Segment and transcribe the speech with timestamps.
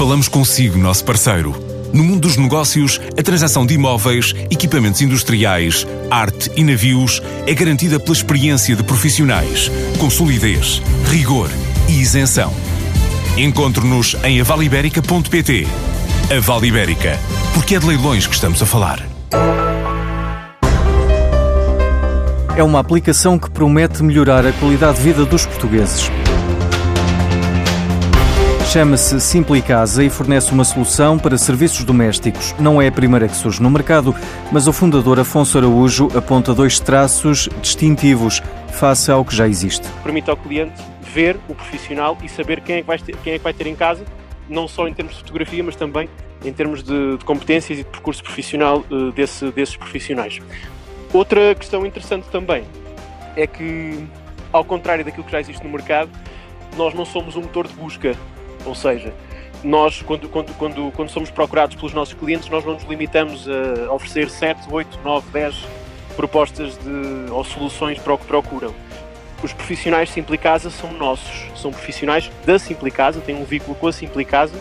[0.00, 1.54] Falamos consigo, nosso parceiro.
[1.92, 8.00] No mundo dos negócios, a transação de imóveis, equipamentos industriais, arte e navios é garantida
[8.00, 11.50] pela experiência de profissionais, com solidez, rigor
[11.86, 12.50] e isenção.
[13.36, 15.68] Encontre-nos em avaliberica.pt.
[16.34, 17.18] A Vale Ibérica,
[17.52, 19.06] porque é de leilões que estamos a falar.
[22.56, 26.10] É uma aplicação que promete melhorar a qualidade de vida dos portugueses.
[28.72, 32.54] Chama-se Simplicasa e fornece uma solução para serviços domésticos.
[32.56, 34.14] Não é a primeira que surge no mercado,
[34.52, 39.88] mas o fundador Afonso Araújo aponta dois traços distintivos face ao que já existe.
[40.04, 43.38] Permite ao cliente ver o profissional e saber quem é que vai ter, quem é
[43.38, 44.04] que vai ter em casa,
[44.48, 46.08] não só em termos de fotografia, mas também
[46.44, 50.38] em termos de, de competências e de percurso profissional uh, desse, desses profissionais.
[51.12, 52.62] Outra questão interessante também
[53.34, 54.06] é que,
[54.52, 56.08] ao contrário daquilo que já existe no mercado,
[56.76, 58.16] nós não somos um motor de busca
[58.64, 59.12] ou seja,
[59.62, 63.46] nós, quando, quando, quando, quando somos procurados pelos nossos clientes, nós não nos limitamos
[63.88, 65.54] a oferecer 7, 8, 9, 10
[66.16, 68.74] propostas de, ou soluções para o que procuram.
[69.42, 74.54] Os profissionais Simplicasa são nossos, são profissionais da Simplicasa, têm um vínculo com a Simplicasa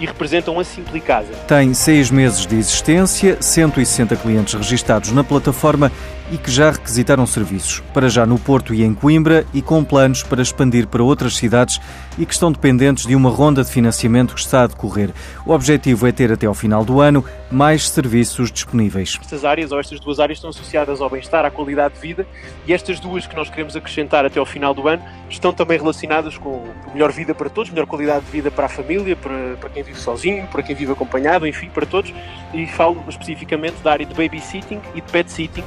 [0.00, 1.32] e representam a Simplicasa.
[1.46, 5.92] Tem seis meses de existência, 160 clientes registados na plataforma
[6.32, 10.22] e que já requisitaram serviços, para já no Porto e em Coimbra, e com planos
[10.22, 11.78] para expandir para outras cidades
[12.18, 15.10] e que estão dependentes de uma ronda de financiamento que está a decorrer.
[15.44, 19.18] O objetivo é ter até ao final do ano mais serviços disponíveis.
[19.20, 22.26] Estas áreas, ou estas duas áreas, estão associadas ao bem-estar, à qualidade de vida,
[22.66, 26.38] e estas duas que nós queremos acrescentar até ao final do ano estão também relacionadas
[26.38, 29.82] com melhor vida para todos, melhor qualidade de vida para a família, para, para quem
[29.82, 32.10] vive sozinho, para quem vive acompanhado, enfim, para todos.
[32.54, 35.64] E falo especificamente da área de babysitting e de pet sitting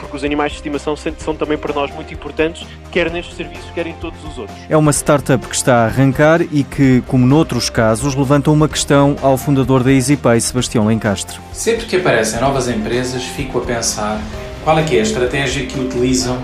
[0.00, 3.86] porque os animais de estimação são também para nós muito importantes, quer neste serviço, quer
[3.86, 4.56] em todos os outros.
[4.68, 9.16] É uma startup que está a arrancar e que, como noutros casos, levanta uma questão
[9.22, 11.38] ao fundador da EasyPay, Sebastião Lencastre.
[11.52, 14.20] Sempre que aparecem novas empresas, fico a pensar
[14.64, 16.40] qual é que é a estratégia que utilizam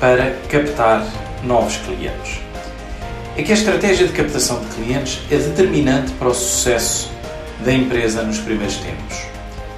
[0.00, 1.06] para captar
[1.44, 2.40] novos clientes.
[3.36, 7.10] É que a estratégia de captação de clientes é determinante para o sucesso
[7.64, 9.35] da empresa nos primeiros tempos.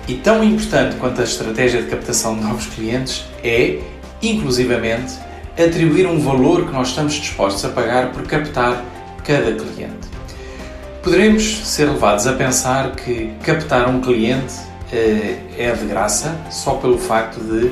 [0.08, 3.78] E tão importante quanto a estratégia de captação de novos clientes é,
[4.22, 5.12] inclusivamente,
[5.52, 8.82] atribuir um valor que nós estamos dispostos a pagar por captar
[9.22, 10.08] cada cliente.
[11.02, 14.54] Poderemos ser levados a pensar que captar um cliente
[14.90, 17.70] eh, é de graça só pelo facto de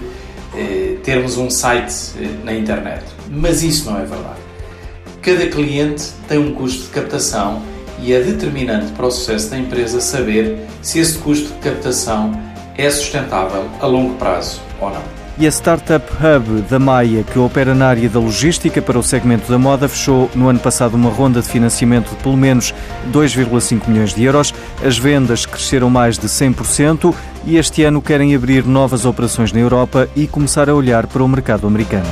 [0.54, 3.02] eh, termos um site eh, na internet.
[3.30, 4.40] Mas isso não é verdade.
[5.22, 7.62] Cada cliente tem um custo de captação
[8.00, 12.32] e é determinante para o sucesso da empresa saber se esse custo de captação
[12.76, 15.16] é sustentável a longo prazo ou não.
[15.38, 19.50] E a Startup Hub da Maia, que opera na área da logística para o segmento
[19.50, 22.72] da moda, fechou no ano passado uma ronda de financiamento de pelo menos
[23.12, 24.54] 2,5 milhões de euros.
[24.82, 27.14] As vendas cresceram mais de 100%
[27.44, 31.28] e este ano querem abrir novas operações na Europa e começar a olhar para o
[31.28, 32.06] mercado americano.